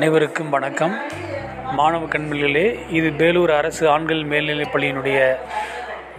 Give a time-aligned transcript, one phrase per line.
[0.00, 0.92] அனைவருக்கும் வணக்கம்.
[1.78, 5.18] மாணவ கண்மணிகளே இது வேலூர் அரசு ஆண்கள் மேல்நிலைப் பள்ளியினுடைய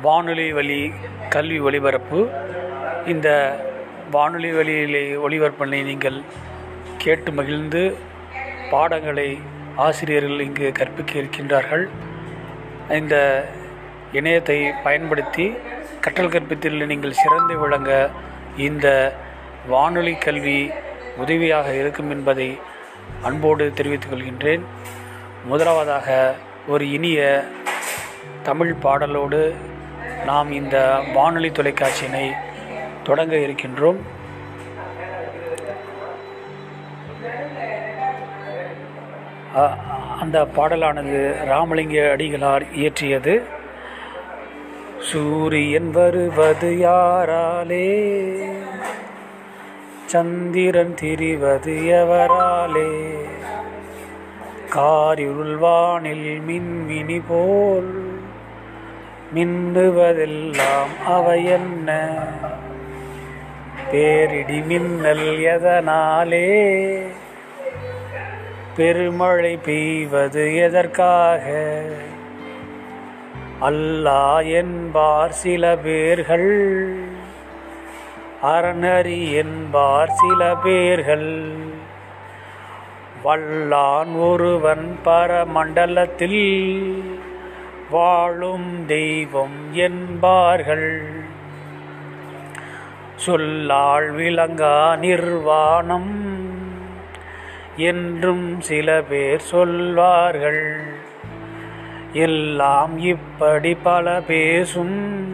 [0.02, 0.78] வானொலி வழி
[1.30, 2.20] கல்வி ஒளிபரப்பு
[3.06, 3.28] இந்த
[4.12, 6.20] வானொலி வழியிலே ஒளிபரப்பினை நீங்கள்
[6.98, 7.82] கேட்டு மகிழ்ந்து
[8.72, 9.28] பாடங்களை
[9.86, 11.86] ஆசிரியர்கள் இங்கு கற்பிக்க இருக்கின்றார்கள்.
[13.00, 13.16] இந்த
[14.14, 15.48] இணையத்தை பயன்படுத்தி
[16.02, 18.10] கற்றல் கற்பித்தலில் நீங்கள் சிறந்து விளங்க
[18.70, 18.88] இந்த
[19.68, 20.60] வானொலி கல்வி
[21.24, 22.52] உதவியாக இருக்கும் என்பதை
[23.22, 24.62] அன்போடு தெரிவித்துக் கொள்கின்றேன்.
[25.46, 26.36] முதலாவதாக
[26.68, 27.44] ஒரு இனிய
[28.44, 29.54] தமிழ் பாடலோடு
[30.26, 32.32] நாம் இந்த வானொலி தொலைக்காட்சியினை
[33.04, 34.00] தொடங்க இருக்கின்றோம்.
[40.20, 43.42] அந்த பாடலானது ராமலிங்க அடிகளார் இயற்றியது.
[45.00, 47.88] சூரியன் வருவது யாராலே?
[50.12, 53.12] சந்திரன் திரிவது எவராலே?
[54.76, 58.20] காரிருள்வானில் மின்மினி போல்
[59.36, 62.18] மின்னுவதெல்லாம் அவை என்ன?
[63.92, 67.02] பேரிடி மின்னல் எதனாலே?
[68.76, 71.52] பெருமழை பெய்வது எதற்காக?
[73.62, 76.70] அல்லா என்பார் சில பேர்கள்
[78.44, 81.52] அறநறி என்பார் சில பேர்கள்.
[83.24, 87.04] வல்லான் ஒருவன் பரமண்டலத்தில்
[87.90, 91.04] வாழும் தெய்வம் என்பார்கள்.
[93.16, 96.40] சொல்லால் விளங்கா நிர்வாணம்
[97.76, 100.82] என்றும் சில பேர் சொல்வார்கள்.
[102.14, 105.31] எல்லாம் இப்படி பல பேசும்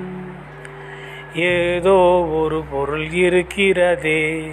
[1.38, 1.94] ஏதோ
[2.31, 4.50] ஒரு பொருள் இருக்கிறதே.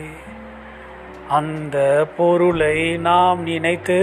[1.28, 3.99] அந்த பொருளை நாம் நினைத்து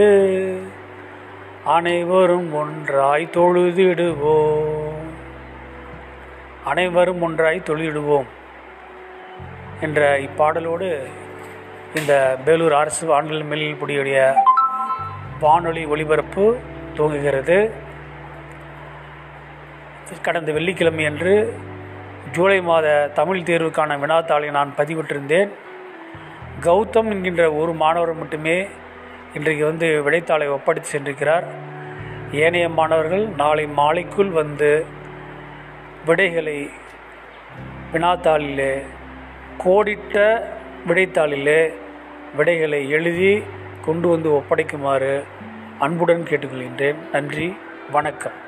[1.66, 5.00] அனைவரும் ஒன்றாய் தொழுதிடுவோம்.
[6.66, 8.26] அனைவரும் ஒன்றாய் தொழுதிடுவோம்
[9.82, 11.00] என்ற இப்பாடலோடு
[11.96, 14.34] இந்த வேலூர் அரசு ஆண்கள் மேல்படியுடைய
[15.40, 16.58] வானொலி ஒளிபரப்பு
[16.98, 17.70] துவங்குகிறது.
[20.22, 21.54] கடந்த வெள்ளிக்கிழமை அன்று
[22.32, 25.50] ஜூலை மாத தமிழ் தேர்வுக்கான வினாத்தாளை நான் பதிவிட்டிருந்தேன்.
[26.62, 28.68] கௌதம் என்கின்ற ஒரு மாணவர் மட்டுமே
[29.34, 31.44] இன்றைக்கு வந்து விடைத்தாளை ஒப்படைத்து சென்றிருக்கிறார்.
[32.32, 34.86] ஏனைய மாணவர்கள் நாளை மாலைக்குள் வந்து
[36.06, 36.70] விடைகளை
[37.94, 38.82] வினாத்தாளிலே
[39.66, 40.44] கோடிட்ட
[40.88, 41.74] விடைத்தாளிலே
[42.36, 43.44] விடைகளை எழுதி
[43.86, 45.24] கொண்டு வந்து ஒப்படைக்குமாறு
[45.80, 46.96] அன்புடன் கேட்டுக்கொள்கின்றேன்.
[47.12, 47.58] நன்றி
[47.92, 48.40] வணக்கம்.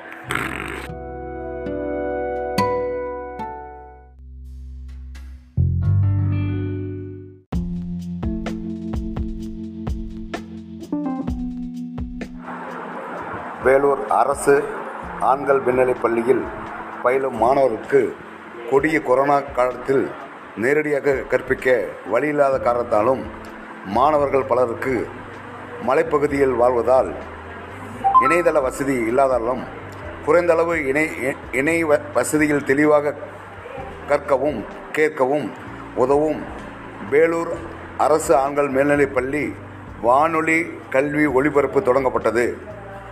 [13.64, 14.54] வேலூர் அரசு
[15.20, 16.44] ஆண்கள் மேல்நிலைப் பள்ளியில்
[17.02, 18.00] பயிலும் மாணவருக்கு
[18.70, 20.04] கொடிய கொரோனா காலத்தில்
[20.56, 21.68] நேரடியாக கற்பிக்க
[22.06, 23.22] வழியில்லாத காரணத்தாலும்
[23.86, 24.94] மாணவர்கள் பலருக்கு
[25.82, 27.10] மலைப்பகுதியில் வாழ்வதால்
[28.24, 29.62] இணையதள வசதி இல்லாதாலும்
[30.24, 31.04] குறைந்தளவு இணை
[31.52, 33.14] இணை வ- வசதியில் தெளிவாக
[34.08, 34.60] கற்கவும்
[34.92, 35.46] கேட்கவும்
[35.96, 36.40] உதவும்
[37.10, 37.52] வேலூர்
[37.96, 39.44] அரசு ஆண்கள் மேல்நிலைப்பள்ளி
[40.02, 40.58] வானொலி
[40.90, 42.46] கல்வி ஒளிபரப்பு தொடங்கப்பட்டது.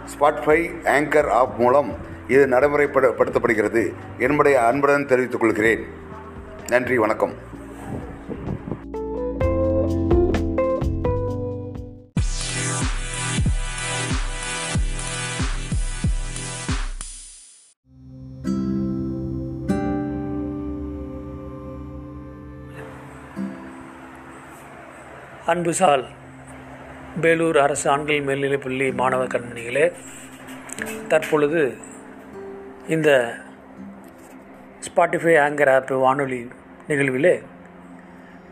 [0.06, 1.96] ஸ்பாட்ஃபை ஆங்கர் ஆப் மூலம்
[2.28, 5.86] இது நடைமுறைப்படுத்தப்படுகிறது என்பதை அன்புடன் தெரிவித்துக் கொள்கிறேன்.
[6.68, 7.50] நன்றி வணக்கம்.
[25.46, 26.04] அன்புசால்
[27.20, 29.92] வேலூர் அரசு ஆண்கள் மேல்நிலைப்பள்ளி மாணவ கண்மணிகளே
[31.08, 31.76] தற்பொழுது
[32.88, 33.34] இந்த
[34.80, 36.48] ஸ்பாட்டிஃபை ஆங்கர் ஆப் வானொலி
[36.88, 37.42] நிகழ்விலே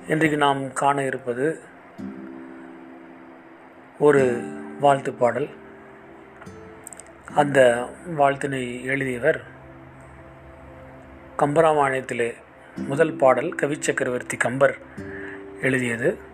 [0.09, 1.61] இன்றைக்கு நாம் காண இருப்பது
[3.99, 4.43] ஒரு
[4.81, 5.49] வாழ்த்து பாடல்.
[7.35, 9.43] அந்த வாழ்த்தினை எழுதியவர்
[11.39, 12.35] கம்பராமாயணத்திலே
[12.77, 14.79] முதல் பாடல் கவிச்சக்கரவர்த்தி கம்பர்
[15.63, 16.29] எழுதியது.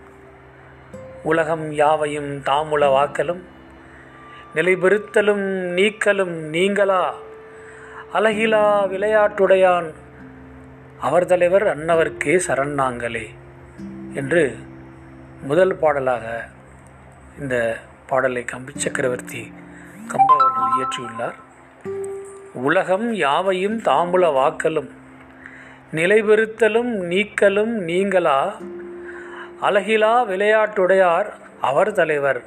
[1.27, 3.43] உலகம் யாவையும் தாமுல வாக்கலும்
[4.55, 5.47] நிலைபெறுத்தலும்
[5.79, 7.01] நீக்கலும் நீங்களா?
[8.13, 8.63] அழகிலா
[8.93, 9.89] விளையாட்டுடையான்
[11.01, 13.27] அவர் தலைவர் அன்னவர்க்கே சரணாங்களே
[14.15, 14.43] என்று
[15.43, 16.25] முதல் பாடலாக
[17.41, 17.57] இந்த
[18.07, 19.43] பாடலை கம்பி சக்கரவர்த்தி
[20.09, 21.39] கம்ப அவர்கள் இயற்றியுள்ளார்.
[22.55, 24.91] உலகம் யாவையும் தாம்புல வாக்கலும்
[25.93, 28.39] நிலைபெறுத்தலும் நீக்கலும் நீங்களா?
[29.61, 32.43] அழகிலா விளையாட்டுடையார் அவர் தலைவர்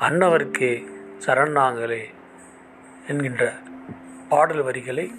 [0.00, 0.86] அன்னவருக்கே
[1.26, 2.04] சரணாங்களே
[3.08, 3.52] என்கின்ற
[4.28, 5.10] பாடல் வரிகளை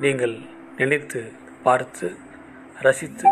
[0.00, 0.38] நீங்கள்
[0.76, 2.16] நினைத்து பார்த்து
[2.80, 3.28] ரசித்து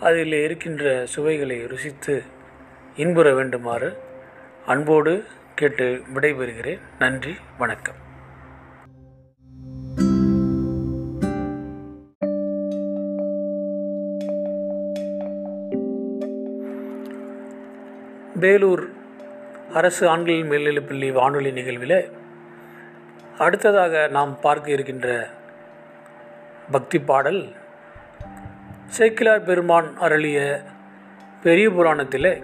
[0.00, 2.22] அதில் இருக்கின்ற சுவைகளை ருசித்து
[2.96, 3.98] இன்புற வேண்டுமாறு
[4.66, 6.80] அன்போடு கேட்டு விடைபெறுகிறேன்.
[6.98, 8.01] நன்றி வணக்கம்.
[18.42, 18.82] வேலூர்
[19.74, 21.98] அரசு ஆண்கள் மேல்நிலைப்பள்ளி வானொலி நிகழ்வில்
[23.38, 25.28] அடுத்ததாக நாம் பார்க்க இருக்கின்ற
[26.70, 27.42] பக்தி பாடல்
[28.98, 30.62] சேக்கிலார் பெருமான் அருளிய
[31.42, 32.42] பெரிய புராணத்தில்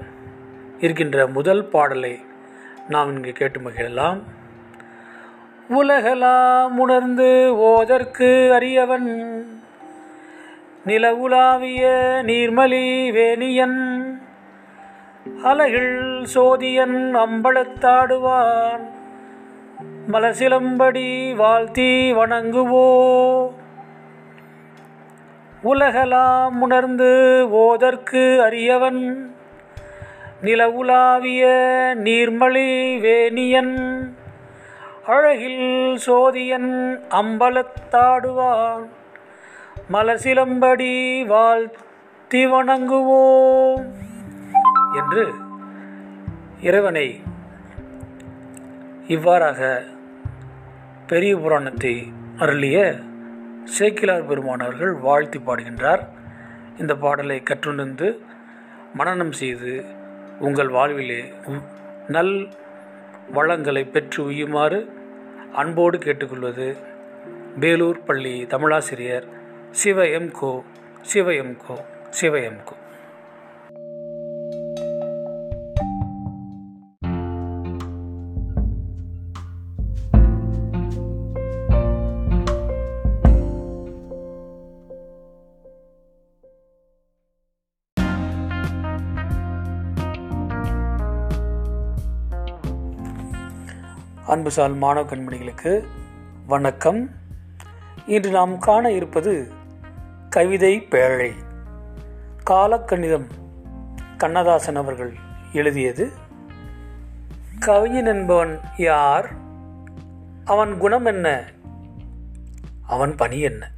[0.79, 2.21] இருக்கின்ற முதல் பாடலை
[2.89, 4.23] நாம் இங்கு கேட்டு மகிழலாம்.
[5.69, 9.11] உலகலாம் உணர்ந்து ஓதற்கு அறியவன்
[10.87, 11.85] நிலவுலாவிய
[12.23, 13.79] நீர்மலி வேணியன்
[15.43, 18.81] அலகில் சோதியன் அம்பலத்தாடுவான்.
[20.13, 23.51] மலசிலம்படி வாழ்த்தி வணங்குவோ.
[25.65, 29.35] உலகலாம் உணர்ந்து ஓதற்கு அரியவன்.
[30.43, 31.45] நிலவுலாவிய
[31.95, 34.05] நீர்மலி வேணியன்.
[35.07, 38.87] அழகில் சோதியன் அம்பலத்தாடுவான்.
[39.93, 44.07] மலசிலம்படி வாழ்த்தி வணங்குவோம்.
[44.99, 45.25] என்று
[46.61, 47.21] இறைவனை
[49.07, 49.61] இவ்வாறாக
[51.07, 52.79] பெரிய புராணத்தை அருளிய
[53.79, 56.03] சேக்கிலார் பெருமானவர்கள் வாழ்த்தி பாடுகின்றார்.
[56.79, 58.09] இந்த பாடலை கற்றுணர்ந்து
[58.95, 59.85] மனனம் செய்து
[60.39, 61.33] உங்கள் வாழ்விலே
[62.09, 62.49] நல்
[63.33, 64.79] வளங்களை பெற்று உய்யுமாறு
[65.53, 66.77] அன்போடு கேட்டுக்கொள்வது
[67.57, 69.27] வேலூர் பள்ளி தமிழாசிரியர்
[69.71, 70.63] Siva M Ko
[71.03, 71.77] Siva M Ko
[72.11, 72.75] Siva M Ko.
[94.39, 95.85] அன்புசால் மாணவ கண்மணிகளுக்கு
[96.47, 97.11] வணக்கம்.
[98.07, 99.53] இன்று நாம் காண இருப்பது
[100.31, 101.33] கவிதை பேழை
[102.51, 103.25] காலக்கணிதம்
[104.17, 105.15] கண்ணதாசன் அவர்கள்
[105.53, 106.11] எழுதியது.
[107.59, 109.31] கவிஞன் என்பவன் யார்?
[110.45, 111.45] அவன் குணம் என்ன?
[112.87, 113.71] அவன் பணி என்ன?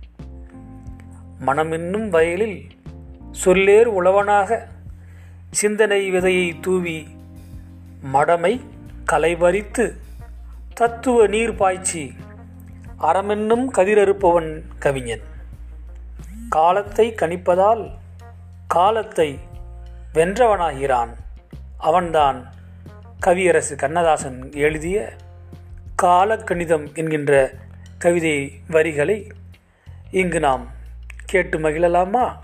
[1.47, 2.67] மனமென்னும் வயலில்
[3.31, 4.69] சொல்லேர் உழவனாக
[5.51, 7.09] சிந்தனை விதையை தூவி
[8.13, 8.61] மடமை
[9.13, 9.93] கலைபறித்து
[10.75, 12.15] தத்துவ நீர் பாய்ச்சி
[12.99, 15.21] அறமென்னும் கதிரறுப்பவன் கவிஞன்.
[16.49, 17.91] காலத்தை கணிப்பதால்
[18.67, 19.39] காலத்தை
[20.15, 21.15] வென்றவனாகிறான்.
[21.79, 22.53] அவன்தான்
[23.21, 25.13] கவியரசு கண்ணதாசன் எழுதிய
[26.03, 27.53] காலக்கணிதம் என்கின்ற
[27.99, 29.33] கவிதை வரிகளை
[30.11, 30.67] இங்கு நாம்
[31.25, 32.39] கேட்டு மகிழலாமா?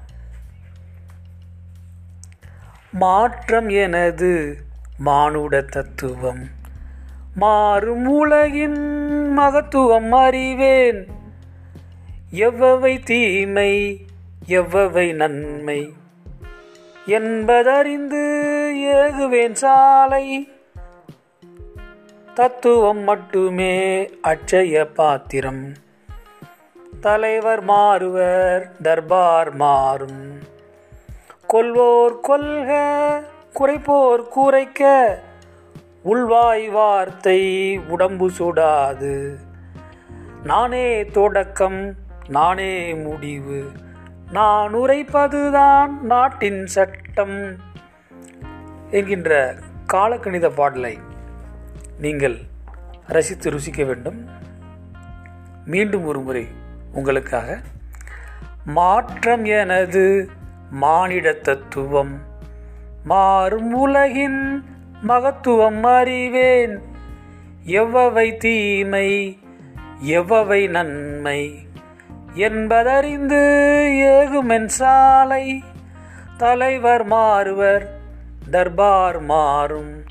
[2.91, 4.61] மாற்றம் எனது
[4.99, 6.56] மானுட தத்துவம்.
[7.39, 8.79] மாறும் உலகின்
[9.39, 11.07] மகத்துவம் அறிவேன்.
[12.31, 14.05] எவ்வவை தீமை
[14.47, 15.93] எவ்வவை நன்மை
[17.07, 18.25] என்பதறிந்து
[18.77, 20.53] ஏகுவேன் சாலை.
[22.35, 25.73] தத்துவம் மட்டுமே அட்சய பாத்திரம்.
[27.01, 30.39] தலைவர் மாறுவர் தர்பார் மாறும்.
[31.53, 32.71] கொல்வோர் கொல்க
[33.53, 35.19] குறைப்போர் குறைக்க.
[36.07, 37.41] உள்வாய் வார்த்தை
[37.79, 39.37] உடம்பு சுடாது.
[40.45, 41.95] நானே தொடக்கம்
[42.29, 43.71] நானே முடிவு.
[44.31, 47.57] நான் உரைப்பதுதான் நாட்டின் சட்டம்
[48.91, 49.57] என்கின்ற
[49.93, 50.99] காலக்கணித பாடலை
[51.99, 52.39] நீங்கள்
[53.07, 54.29] ரசித்து ருசிக்க வேண்டும்.
[55.65, 56.47] மீண்டும் ஒரு முறை
[56.93, 57.59] உங்களுக்காக
[58.65, 60.31] மாற்றம் எனது
[60.71, 62.21] மானிட தத்துவம்.
[63.05, 64.65] மாறும் உலகின்
[65.03, 66.81] மகத்துவம் அறிவேன்.
[67.65, 69.39] எவ்வவை தீமை
[70.01, 71.59] எவ்வவை நன்மை
[72.35, 73.37] என்பதறிந்து
[73.93, 75.63] ஏகுமென் சாலை.
[76.37, 77.99] தலைவர் மாறுவர்
[78.51, 80.05] தர்பார் மாறும்.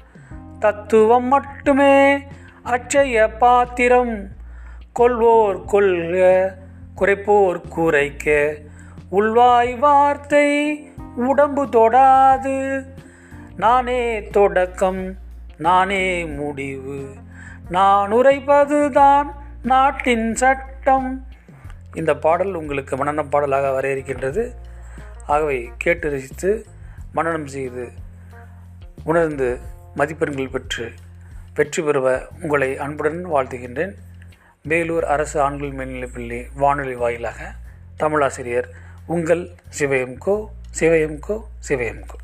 [0.60, 2.18] தத்துவம் மட்டுமே
[2.66, 4.28] அச்சய பாத்திரம்.
[5.00, 6.54] கொள்வோர் கொள்க
[6.96, 8.56] குறைப்போர் குறைக்க.
[9.12, 10.80] உள்வாய் வார்த்தை
[11.16, 12.86] உடம்பு தொடாது.
[13.58, 15.18] நானே தொடக்கம்
[15.58, 17.14] நானே முடிவு.
[17.70, 19.28] நான் உரைப்பதுதான்
[19.64, 21.28] நாட்டின் சட்டம்.
[21.94, 24.52] இந்த பாடல் உங்களுக்கு மனநம் பாடலாக வரையறுக்கின்றது.
[25.28, 26.66] ஆகவே கேட்டு ரசித்து
[27.16, 27.90] மனநம் செய்து
[29.04, 29.60] உணர்ந்து
[29.96, 30.92] மதிப்பெண்கள் பெற்று
[31.56, 33.94] வெற்றி பெறுவ உங்களை அன்புடன் வாழ்த்துகின்றேன்.
[34.64, 37.52] வேலூர் அரசு ஆண்கள் மேல்நிலைப்பள்ளி வானொலி வாயிலாக
[38.00, 38.70] தமிழாசிரியர்
[39.06, 40.36] உங்கள் சிவயம்கோ
[40.80, 41.36] சிவயம்கோ
[41.68, 42.18] சிவயம்கோ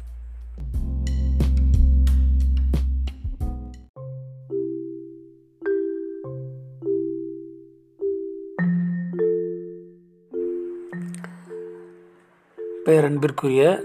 [12.91, 13.83] பேரன்பிற்குரிய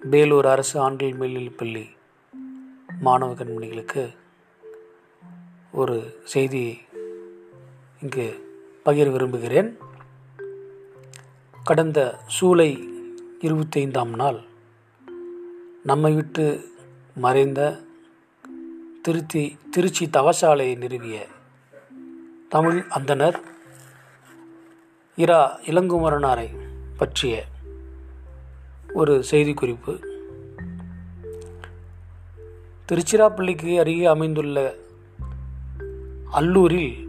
[0.00, 1.86] வேலூர் அரசு ஆண்கள் மேல்நிலைப்பள்ளி
[3.00, 4.14] மாணவ கண்மணிகளுக்கு
[5.72, 6.80] ஒரு செய்தி
[8.02, 8.48] இங்கு
[8.84, 9.78] பகிர விரும்புகிறேன்.
[11.64, 12.88] கடந்த சூலை
[13.40, 14.40] இருபத்தைந்தாம் நாள்
[15.82, 16.68] நம்மை விட்டு
[17.14, 17.80] மறைந்த
[19.02, 21.26] திருச்சி திருச்சி தவசாலையை நிறுவிய
[22.48, 23.40] தமிழ் அந்தனர்
[25.16, 26.48] இரா இளங்குமரனாரை
[26.96, 27.44] பற்றிய
[29.00, 29.92] ஒரு செய்திக்குறிப்பு.
[32.88, 34.74] திருச்சிராப்பள்ளிக்கு அருகே அமைந்துள்ள
[36.32, 37.08] அல்லூரில்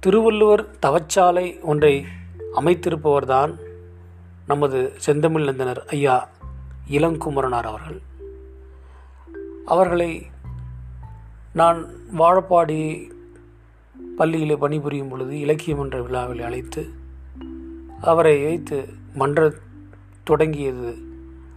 [0.00, 2.06] திருவள்ளுவர் தவச்சாலை ஒன்றை
[2.54, 3.52] அமைத்திருப்பவர்தான்
[4.46, 6.28] நமது செந்தமிழ் நந்தனர் ஐயா
[6.90, 8.00] இளங்குமரனார் அவர்கள்.
[9.66, 10.26] அவர்களை
[11.52, 11.86] நான்
[12.18, 12.80] வாழப்பாடி
[14.18, 16.82] பள்ளியிலே பணிபுரியும் பொழுது இலக்கியம் என்ற விழாவில் அழைத்து
[18.00, 19.52] அவரை வைத்து மன்ற
[20.28, 20.96] தொடங்கியது.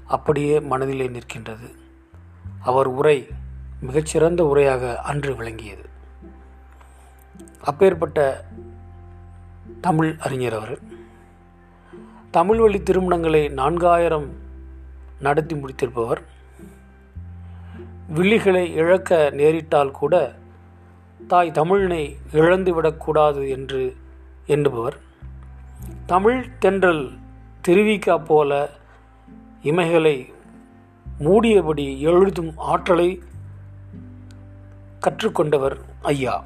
[0.07, 1.67] அப்படியே மனதிலே நிற்கின்றது.
[2.63, 3.27] அவர் உரை
[3.81, 5.85] மிகச்சிறந்த உரையாக அன்று விளங்கியது.
[7.61, 8.45] அப்பேற்பட்ட
[9.81, 10.79] தமிழ் அறிஞர் அவர்.
[12.31, 14.27] தமிழ் வழி திருமணங்களை நான்காயிரம்
[15.19, 16.21] நடத்தி முடித்திருப்பவர்.
[18.15, 20.35] விழிகளை இழக்க நேரிட்டால் கூட
[21.27, 23.95] தாய் தமிழினை இழந்துவிடக்கூடாது என்று
[24.47, 24.97] எண்ணுபவர்.
[26.05, 27.19] தமிழ் தென்றல்
[27.67, 28.69] திருவிக்கா போல
[29.63, 30.33] இமைகளை
[31.19, 33.21] மூடியபடி எழுதும் ஆற்றலை
[35.01, 36.43] கற்றுக்கொண்டவர் ஐயா.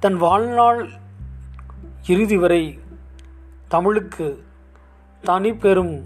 [0.00, 0.90] தன் வாழ்நாள்
[2.06, 2.78] இறுதி வரை
[3.68, 4.44] தமிழுக்கு
[5.22, 6.04] தனி பெரும்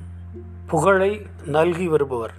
[0.66, 2.34] புகழை நல்கி வருபவர்.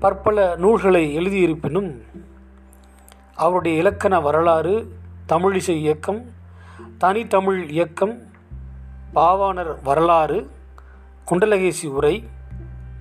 [0.00, 2.02] பற்பல நூல்களை எழுதியிருப்பினும்
[3.34, 4.96] அவருடைய இலக்கண வரலாறு
[5.28, 6.40] தமிழிசை இயக்கம்
[7.02, 8.20] தனித்தமிழ் இயக்கம்
[9.14, 10.50] பாவாணர் வரலாறு
[11.30, 12.24] குண்டலகேசி உரை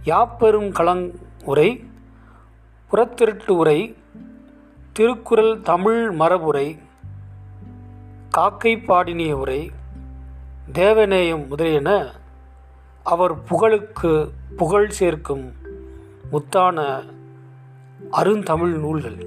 [0.04, 1.12] யாப்பெரும் களங்
[1.44, 1.90] உரை
[2.92, 3.98] புறத்திருட்டு உரை
[4.94, 6.80] திருக்குறள் தமிழ் மரபுரை
[8.30, 9.72] காக்கை பாடினிய உரை
[10.74, 12.12] தேவநேயம் முதலியன
[13.04, 15.54] அவர் புகழுக்கு புகழ் சேர்க்கும்
[16.32, 17.04] முத்தான
[18.12, 19.26] அருந்தமிழ் நூல்கள்.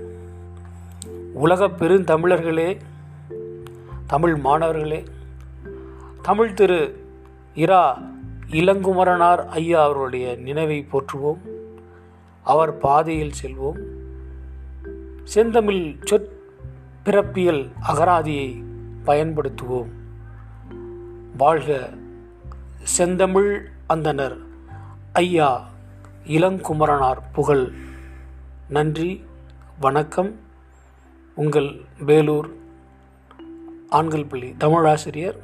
[1.35, 2.81] உலகப் பெருந்தமிழர்களே
[4.07, 5.05] தமிழ் மாணவர்களே
[6.23, 7.07] தமிழ் திரு
[7.55, 8.03] இரா
[8.51, 11.39] இளங்குமரனார் ஐயா அவருடைய நினைவை போற்றுவோம்.
[12.43, 13.83] அவர் பாதையில் செல்வோம்.
[15.25, 18.63] செந்தமிழ் சொற்பிறப்பியல் அகராதியை
[19.07, 19.89] பயன்படுத்துவோம்.
[21.37, 21.91] வாழ்க
[22.83, 24.39] செந்தமிழ் அந்தனர்
[25.13, 25.69] ஐயா
[26.27, 27.73] இளங்குமரனார் புகழ்.
[28.69, 29.25] நன்றி
[29.81, 30.35] வணக்கம்.
[31.35, 32.63] உங்கள் வேலூர்
[33.99, 34.49] ஆண்கள் பள்ளி.
[34.59, 35.39] தமிழாசிரியர்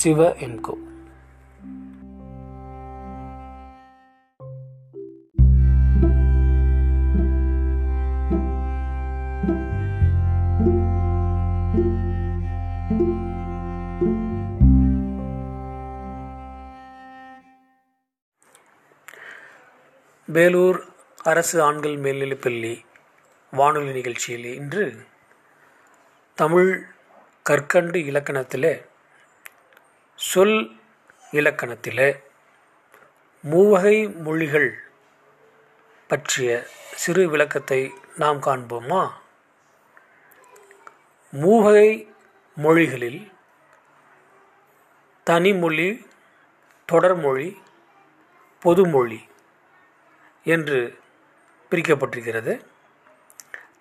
[0.00, 0.74] சிவ எம்கோ
[20.28, 20.78] வேலூர்
[21.22, 22.72] அரசு ஆண்கள் மேல்நிலைப்பள்ளி
[23.52, 24.84] வானொலி நிகழ்ச்சியில் இன்று
[26.38, 26.70] தமிழ்
[27.42, 28.86] கற்கண்டு இலக்கணத்தில்
[30.14, 30.76] சொல்
[31.30, 32.22] இலக்கணத்தில்
[33.42, 34.82] மூவகை மொழிகள்
[36.08, 39.10] பற்றிய சிறு விளக்கத்தை நாம் காண்போமா?
[41.30, 42.12] மூவகை
[42.54, 43.32] மொழிகளில்
[45.30, 46.06] தனிமொழி
[46.92, 47.56] தொடர்மொழி
[48.62, 49.20] பொதுமொழி
[50.44, 50.98] என்று
[51.70, 52.60] பிரிக்கப்பட்டிருக்கிறது.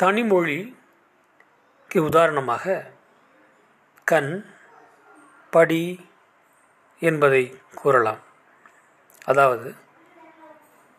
[0.03, 2.91] தனிமொழிக்கு உதாரணமாக
[4.11, 4.33] கண்
[5.53, 5.83] படி
[7.01, 7.43] என்பதை
[7.75, 8.21] கூறலாம்.
[9.25, 9.69] அதாவது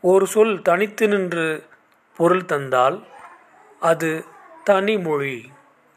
[0.05, 1.47] ஒரு சொல் தனித்து நின்று
[2.17, 2.97] பொருள் தந்தால்
[3.81, 4.11] அது
[4.67, 5.37] தனிமொழி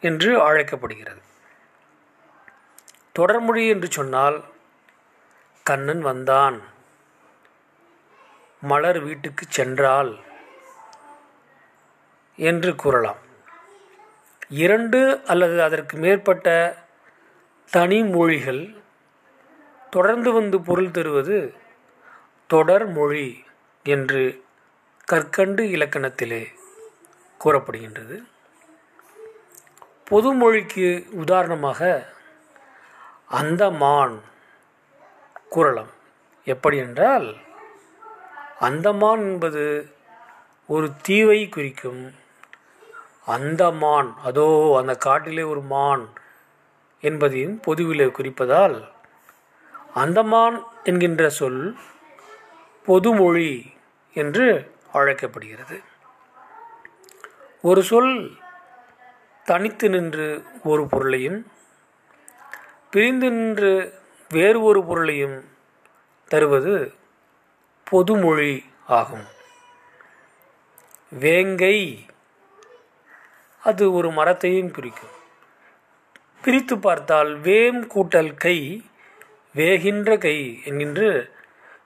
[0.03, 1.21] என்று அழைக்கப்படுகிறது.
[3.19, 4.37] தொடர்மொழி என்று சொன்னால்
[5.65, 6.57] கண்ணன் வந்தான்.
[8.61, 10.11] மலர் வீட்டுக்கு சென்றால்
[12.39, 13.21] என்று கூறலாம்.
[14.63, 16.47] இரண்டு அல்லது அதற்கு மேற்பட்ட
[17.71, 18.63] தனி மொழிகள்
[19.89, 21.37] தொடர்ந்து வந்து பொருள் தருவது
[22.49, 23.27] தொடர்மொழி
[23.85, 24.23] என்று
[25.07, 26.43] கற்கண்டு இலக்கணத்திலே
[27.41, 28.17] கூறப்படுகின்றது.
[30.11, 31.81] பொதுமொழிக்கு உதாரணமாக
[33.39, 34.15] அந்த மான்
[35.49, 35.91] கூறலாம்.
[36.47, 37.27] எப்படி என்றால்
[38.59, 39.63] அந்தமான் என்பது
[40.69, 42.03] ஒரு தீவை குறிக்கும்
[43.25, 46.03] அந்த மான் அதோ அந்த காட்டிலே ஒரு மான்
[47.03, 48.75] என்பதையும் பொதுவிலே குறிப்பதால்
[49.95, 51.61] அந்தமான் என்கின்ற சொல்
[52.85, 53.51] பொதுமொழி
[54.13, 54.45] என்று
[54.93, 55.77] அழைக்கப்படுகிறது.
[57.61, 58.13] ஒரு சொல்
[59.45, 60.27] தனித்து நின்று
[60.63, 61.39] ஒரு பொருளையும்
[62.91, 63.71] பிரிந்து நின்று
[64.29, 65.37] வேறு ஒரு பொருளையும்
[66.27, 66.75] தருவது
[67.91, 68.53] பொதுமொழி
[68.99, 69.27] ஆகும்.
[71.19, 72.05] வேங்கை
[73.63, 75.21] அது ஒரு மரத்தையும் குறிக்கும்.
[76.43, 78.57] பிரித்து பார்த்தால் வேம் கூட்டல் கை
[79.55, 81.27] வேகின்ற கை என்கின்ற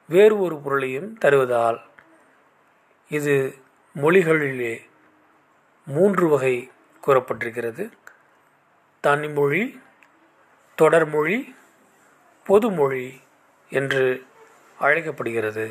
[0.08, 1.80] வேறு ஒரு பொருளையும் தருவதால்.
[3.10, 3.34] இது
[3.96, 4.74] மொழிகளிலே
[5.86, 6.72] மூன்று வகை
[7.08, 7.92] கூறப்பட்டிருக்கிறது.
[9.04, 9.64] தனிமொழி
[10.82, 11.38] தொடர்மொழி
[12.46, 13.08] பொதுமொழி
[13.70, 14.26] என்று
[14.80, 15.66] அழைக்கப்படுகிறது.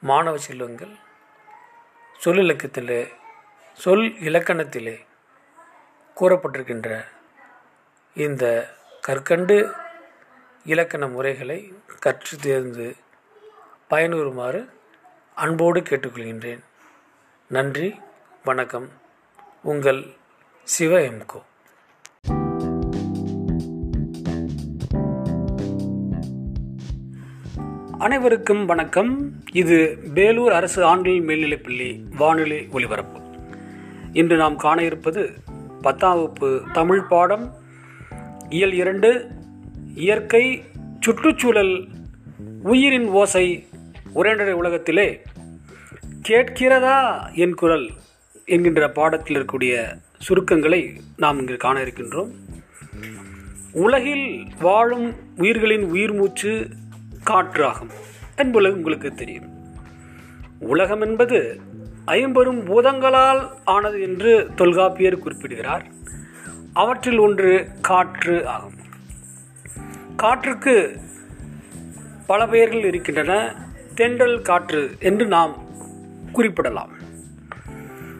[0.00, 0.94] மாணவ செல்வங்கள்
[2.24, 3.00] சொல்லிலக்கத்திலே
[3.74, 4.96] சொல் இலக்கணத்திலே
[6.20, 6.88] கூறப்பட்டிருக்கின்ற
[8.14, 9.72] இந்த கற்கண்டு
[10.64, 12.94] இலக்கண முறைகளை கற்று தேர்ந்து
[13.90, 14.68] பயனுறுமாறு
[15.34, 16.58] அன்போடு கேட்டுக்கொள்கின்றேன்.
[17.48, 17.94] நன்றி
[18.44, 18.88] வணக்கம்.
[19.62, 20.04] உங்கள்
[20.62, 21.42] சிவ எம்கோ.
[27.98, 29.32] அனைவருக்கும் வணக்கம்.
[29.52, 33.20] இது வேலூர் அரசு ஆண்கள் மேல்நிலைப்பள்ளி வானொலி ஒலிபரப்பு.
[34.12, 35.32] இன்று நாம் காண இருப்பது
[35.82, 37.60] பத்தாம் வகுப்பு தமிழ் பாடம்
[38.52, 39.30] இயல் இரண்டு
[39.94, 40.62] இயற்கை
[41.00, 41.88] சுற்றுச்சூழல்
[42.62, 43.66] உயிரின் ஓசை
[44.12, 45.22] உரைநடை உலகத்திலே
[46.22, 47.90] கேட்கிறதா என் குரல்
[48.44, 52.30] என்கின்ற பாடத்தில் இருக்கக்கூடிய சுருக்கங்களை நாம் இங்கு காண இருக்கின்றோம்.
[53.72, 56.68] உலகில் வாழும் உயிர்களின் உயிர் மூச்சு
[57.24, 57.90] காற்றாகும்.
[58.36, 59.50] என்பது உங்களுக்கு தெரியும்.
[60.60, 61.60] உலகம் என்பது
[62.04, 65.91] ஐம்பெரும் பூதங்களால் ஆனது என்று தொல்காப்பியர் குறிப்பிடுகிறார்.
[66.72, 68.74] அவற்றில் ஒன்று காற்று ஆகும்.
[70.16, 71.00] காற்றுக்கு
[72.26, 73.54] பல பெயர்கள் இருக்கின்றன.
[73.94, 75.64] தென்றல் காற்று என்று நாம்
[76.32, 76.90] குறிப்பிடலாம்.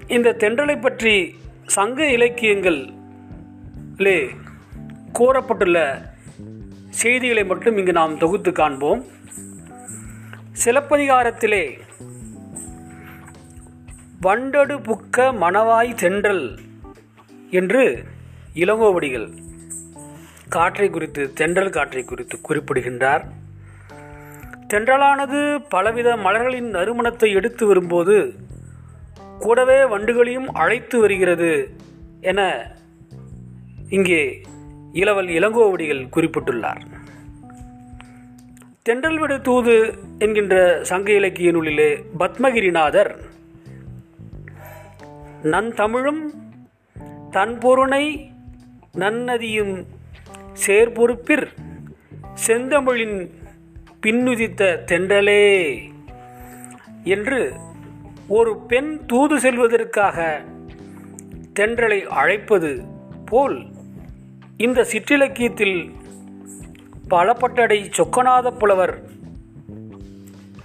[0.08, 1.36] இந்த தென்றலை பற்றி
[1.66, 4.28] சங்க இலக்கியங்களிலே
[5.12, 6.02] கூறப்பட்டுள்ள
[6.90, 9.04] செய்திகளை மட்டும் இங்கு நாம் தொகுத்து காண்போம்.
[10.64, 11.80] சிலப்பதிகாரத்திலே
[14.22, 16.58] வண்டடு புக்க மணவாய் தென்றல்
[17.50, 18.04] என்று
[18.54, 19.28] இளங்கோவடிகள்
[20.48, 23.24] காற்றை குறித்து தென்றல் காற்றை குறித்து குறிப்பிடுகின்றார்.
[24.68, 28.34] தென்றலானது பலவித மலர்களின் நறுமணத்தை எடுத்து வரும்போது
[29.38, 31.74] கூடவே வண்டுகளையும் அழைத்து வருகிறது
[32.20, 32.66] என
[33.88, 34.40] இங்கே
[34.92, 36.80] இளவல் இளங்கோவடிகள் குறிப்பிட்டுள்ளார்.
[38.82, 43.14] தென்றல் விடு தூது என்கின்ற சங்க இலக்கிய நூலிலே பத்மகிரிநாதர்
[47.30, 48.31] தன் பொருளை
[48.92, 49.86] நன்னதியும்
[50.66, 51.46] சேர்பொறுப்பிற்
[52.46, 53.30] செந்தமிழின்
[54.02, 55.78] பின்னுதித்த தென்றலே
[57.04, 57.54] என்று
[58.28, 60.40] ஒரு பெண் தூது செல்வதற்காக
[61.54, 62.84] தென்றலை அழைப்பது
[63.24, 63.66] போல்
[64.56, 65.94] இந்த சிற்றிலக்கியத்தில்
[67.10, 69.10] பலப்பட்டடை சொக்கநாத புலவர்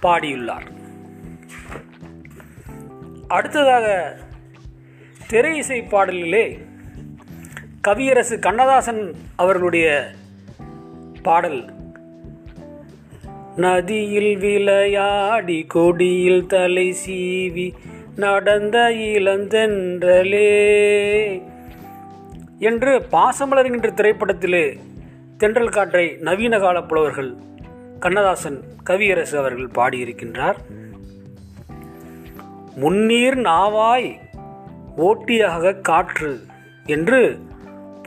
[0.02, 0.66] பாடியுள்ளார்.
[3.28, 4.18] அடுத்ததாக
[5.28, 6.67] திரை இசை பாடலிலே
[7.88, 10.10] கவியரசு கண்ணதாசன் அவர்களுடைய
[11.22, 11.72] பாடல்.
[13.56, 17.72] நதியில் விளையாடி கொடியில் தலை சீவி
[18.16, 20.50] நடந்த இளந்தென்றலே
[22.58, 24.78] என்று பாசமலர் என்ற திரைப்படத்திலே
[25.38, 27.36] தென்றல் காற்றை நவீன கால புலவர்கள்
[28.00, 30.56] கண்ணதாசன் கவியரசு அவர்கள் பாடியிருக்கின்றார்.
[32.80, 34.14] முன்னீர் நாவாய்
[34.96, 36.40] ஓட்டியாக காற்று
[36.86, 37.46] என்று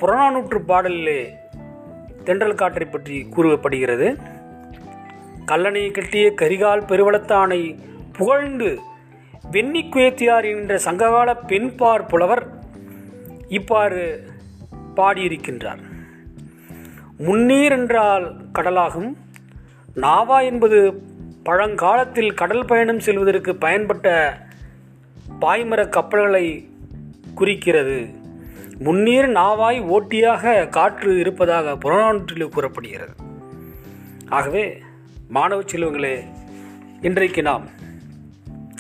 [0.02, 1.30] புறநானூற்று பாடலிலே
[2.24, 4.18] தென்றல் காற்றை பற்றி கூறப்படுகிறது
[5.46, 7.78] கல்லணை கட்டிய கரிகால் பெருவளத்தானை
[8.12, 8.80] புகழ்ந்து
[9.52, 12.48] வெண்ணி குயத்தியார் என்ற சங்ககால பெண்பார் புலவர்
[13.48, 14.28] இப்பாறு
[14.96, 15.82] பாடியிருக்கின்றார்.
[17.20, 19.18] முன்னீர் என்றால் கடலாகும்.
[19.96, 21.04] நாவா என்பது
[21.44, 24.32] பழங்காலத்தில் கடல் பயணம் செல்வதற்கு பயன்பட்ட
[25.42, 26.70] பாய்மர கப்பல்களை
[27.36, 28.21] குறிக்கிறது.
[28.84, 33.14] முன்னீர் நாவாய் ஓட்டியாக காற்று இருப்பதாக புறநானூற்றில் கூறப்படுகிறது.
[34.30, 34.82] ஆகவே
[35.30, 36.26] மாணவ செல்வங்களே
[37.02, 37.70] இன்றைக்கு நாம்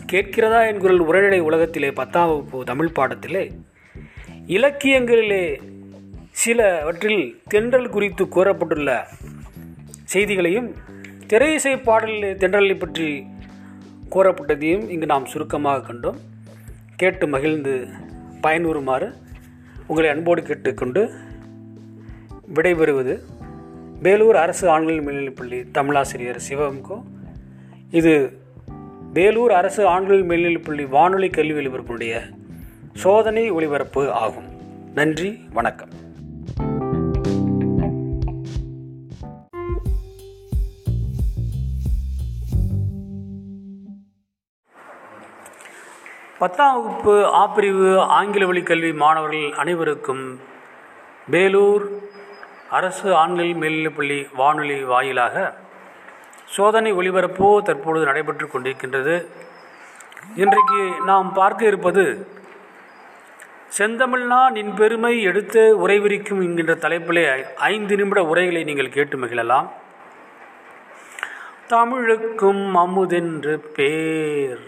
[0.06, 3.52] கேட்கிறதா என்குரல் உரைநடை உலகத்திலே பத்தாம் வகுப்பு தமிழ் பாடத்திலே
[4.48, 5.62] இலக்கியங்களிலே
[6.32, 9.06] சிலவற்றில் தென்றல் குறித்து கூறப்பட்டுள்ள
[10.04, 10.76] செய்திகளையும்
[11.28, 13.26] திரை இசை பாடலிலே தென்றலை பற்றி
[14.10, 16.18] கூறப்பட்டதையும் இங்கு நாம் சுருக்கமாக கண்டோம்.
[16.96, 17.88] கேட்டு மகிழ்ந்து
[18.44, 19.14] பயனுறுமாறு
[19.91, 21.12] உங்களை அன்போடு கேட்டுக்கொண்டு
[22.54, 23.19] விடைபெறுவது
[24.01, 27.04] வேலூர் அரசு ஆண்கள் மேல்நிலைப்பள்ளி தமிழாசிரியர் சிவம்கோ
[27.91, 28.32] இது
[29.13, 32.19] வேலூர் அரசு ஆண்கள் மேல்நிலைப்பள்ளி வானொலி கல்வி ஒலிபரப்புடைய
[32.93, 34.47] சோதனை ஒளிபரப்பு ஆகும்.
[34.93, 35.89] நன்றி வணக்கம்.
[46.41, 50.23] பத்தாம் வகுப்பு ஆப்பிரிவு ஆங்கில வழி கல்வி மாணவர்கள் அனைவருக்கும்
[51.34, 51.86] வேலூர்
[52.77, 55.36] அரசு ஆண்கள் மேல்நிலைப்பள்ளி வானொலி வாயிலாக
[56.56, 59.15] சோதனை ஒளிபரப்போ தற்பொழுது நடைபெற்று கொண்டிருக்கின்றது.
[60.43, 60.80] இன்றைக்கு
[61.12, 62.06] நாம் பார்க்க இருப்பது
[63.77, 67.27] செந்தமிழ்னா நின் பெருமை எடுத்து உரைவிரிக்கும் என்கின்ற தலைப்பிலே
[67.73, 69.69] ஐந்து நிமிட உரைகளை நீங்கள் கேட்டு மகிழலாம்.
[71.73, 74.63] தமிழுக்கும் அமுதென்று பேர்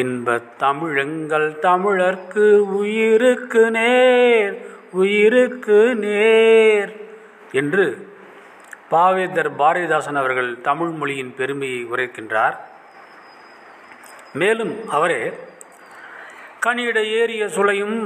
[0.00, 2.44] இன்பத் தமிழெங்கள் தமிழர்க்கு
[2.76, 4.54] உயிருக்கு நேர்
[4.92, 6.92] உயிருக்கு நேர்
[7.52, 7.84] என்று
[8.90, 12.56] பாவேந்தர் பாரதிதாசன் அவர்கள் தமிழ் மொழியின் பெருமையை உரைக்கின்றார்.
[14.32, 15.22] மேலும் அவரே
[16.66, 17.98] கனியிட ஏறிய சுளையும்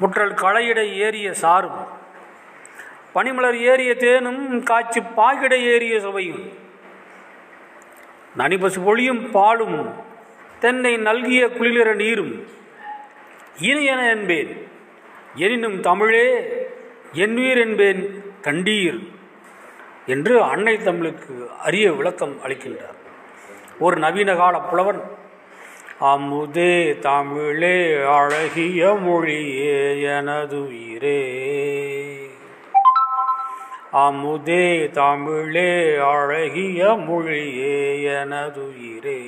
[0.00, 1.80] முற்றல் களையிட ஏறிய சாரும்
[3.14, 6.44] பனிமலர் ஏறிய தேனும் காய்ச்சி பாகிட ஏறிய சுவையும்
[8.38, 10.10] நனிபசு பொழியும் பாலும்
[10.62, 12.46] தென்னை நல்கிய குளிர நீரும்
[13.62, 14.50] இனியன என்பேன்.
[15.34, 16.26] எனினும் தமிழே
[17.14, 19.00] என்வீர் என்பேன் கண்டீர்
[20.06, 22.98] என்று அன்னை தமிழுக்கு அரிய விளக்கம் அளிக்கின்றார்.
[23.78, 25.02] ஒரு நவீன கால புலவன்
[26.00, 31.20] அமுதே தமிழே அழகிய மொழியே எனது உயிரே.
[33.92, 39.20] அமுதே தமிழே அழகிய மொழியே எனது உயிரே.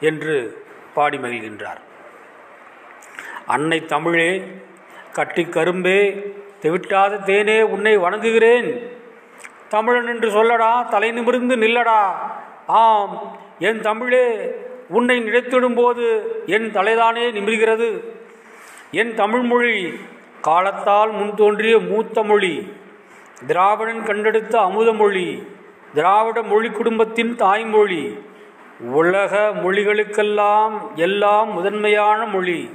[0.00, 1.80] என்று பாடி மகிழ்கின்றார்.
[3.46, 4.30] அன்னை தமிழே
[5.12, 6.00] கட்டி கரும்பே
[6.60, 8.68] தெவிட்டாத தேனே உன்னை வணங்குகிறேன்.
[9.68, 12.00] தமிழன் என்று சொல்லடா தலை நிமிர்ந்து நில்லடா.
[12.66, 14.26] ஆம் என் தமிழே
[14.88, 16.06] உன்னை நினைத்திடும்போது
[16.46, 18.04] என் தலைதானே நிமிர்கிறது.
[18.90, 20.00] என் தமிழ்மொழி
[20.40, 22.72] காலத்தால் முன் தோன்றிய மூத்த மொழி
[23.46, 25.48] திராவிடன் கண்டெடுத்த அமுத மொழி
[25.94, 28.18] திராவிட மொழி குடும்பத்தின் தாய்மொழி
[28.80, 32.70] உலக மொழிகளுக்கெல்லாம் எல்லாம் முதன்மையான மொழி.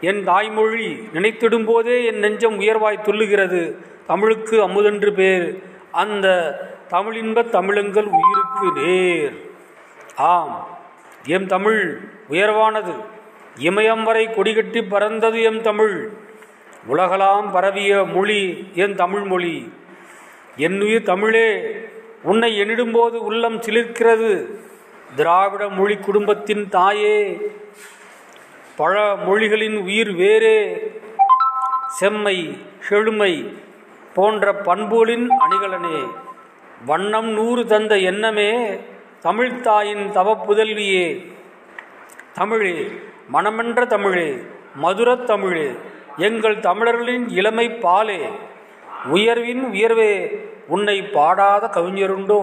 [0.00, 3.76] என் தாய்மொழி நினைத்திடும்போதே என் நெஞ்சம் உயர்வாய் துள்ளுகிறது.
[4.06, 5.62] தமிழுக்கு அமுதென்று பேர்.
[5.92, 6.26] அந்த
[6.90, 9.50] தமிழின்ப தமிழங்கள் உயிருக்கு நேர்.
[10.16, 10.68] ஆம்
[11.26, 11.98] எம் தமிழ்
[12.30, 12.94] உயர்வானது.
[13.58, 16.08] இமயம் வரை கொடிகட்டி பறந்தது எம் தமிழ்.
[16.88, 19.72] உலகலாம் பரவிய மொழி என் தமிழ் மொழி
[20.56, 21.76] என்னுயிர் தமிழே.
[22.22, 24.64] உன்னை எண்ணிடும்போது உள்ளம் சிலிர்க்கிறது.
[25.16, 27.16] திராவிட மொழி குடும்பத்தின் தாயே
[28.76, 30.58] பழ மொழிகளின் உயிர் வேறே
[31.98, 32.36] செம்மை
[32.88, 33.32] செழுமை
[34.14, 35.98] போன்ற பண்புகளின் அணிகலனே.
[36.86, 38.50] வண்ணம் நூறு தந்த எண்ணமே
[39.22, 41.06] தமிழ்த்தாயின் தவப்புதல்வியே
[42.34, 42.76] தமிழே
[43.32, 44.28] மனமென்ற தமிழே
[44.82, 45.66] மதுரத் தமிழே
[46.16, 48.20] எங்கள் தமிழர்களின் இளமை பாலே.
[49.04, 50.12] உயர்வின் உயர்வே
[50.68, 52.40] உன்னை பாடாத கவிஞருண்டோ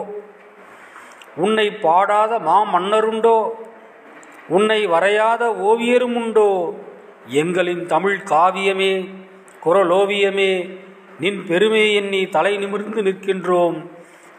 [1.36, 3.50] உன்னை பாடாத மா மன்னருண்டோ
[4.48, 6.74] உன்னை வரையாத ஓவியரும் உண்டோ
[7.28, 9.10] எங்களின் தமிழ் காவியமே
[9.66, 10.82] குரலோவியமே
[11.20, 13.90] நின் பெருமை எண்ணி தலை நிமிர்ந்து நிற்கின்றோம்.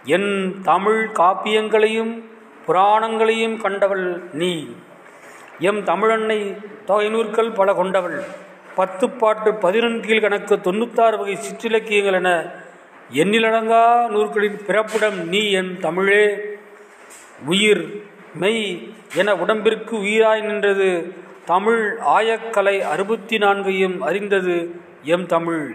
[0.05, 2.23] என் தமிழ் காப்பியங்களையும்
[2.67, 4.67] புராணங்களையும் கண்டவள் நீ.
[5.59, 8.25] எம் தமிழன்னை தொகை நூற்கள் பல கொண்டவள்.
[8.75, 12.53] பத்து பாட்டு பதினொன்றில் கணக்கு தொண்ணூத்தாறு வகை சிற்றிலக்கியங்கள் என
[13.13, 16.54] எண்ணிலடங்கா நூற்களின் பிறப்பிடம் நீ என் தமிழே.
[17.47, 18.03] உயிர்
[18.35, 21.15] மெய் என உடம்பிற்கு உயிராய் நின்றது.
[21.45, 25.75] தமிழ் ஆயக்கலை அறுபத்தி நான்கையும் அறிந்தது எம் தமிழ்.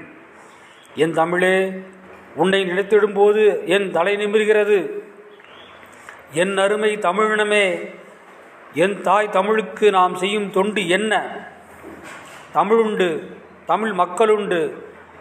[0.96, 1.72] என் தமிழே
[2.36, 4.90] உன்னை நினைத்திடும்போது என் தலை நிமிர்கிறது.
[6.34, 7.94] என் அருமை தமிழினமே
[8.74, 11.24] என் தாய் தமிழுக்கு நாம் செய்யும் தொண்டு என்ன?
[12.52, 14.74] தமிழுண்டு தமிழ் மக்களுண்டு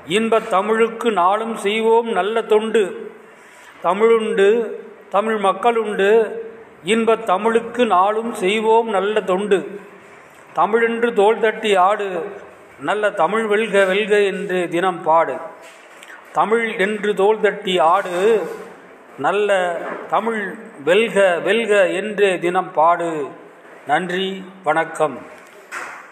[0.06, 3.12] இன்பத் தமிழுக்கு நாளும் செய்வோம் நல்ல தொண்டு.
[3.80, 6.10] தமிழுண்டு தமிழ் மக்கள் உண்டு
[6.84, 9.80] இன்பத் தமிழுக்கு நாளும் செய்வோம் நல்ல தொண்டு.
[10.56, 12.30] தமிழென்று தோல் தட்டி ஆடு.
[12.80, 15.36] நல்ல தமிழ் வெல்க வெல்க என்று தினம் பாடு.
[16.32, 18.48] தமிழ் என்று தோல் தட்டி ஆடு.
[19.18, 23.28] நல்ல தமிழ் வெல்க வெல்க என்று தினம் பாடு.
[23.86, 25.18] நன்றி வணக்கம்.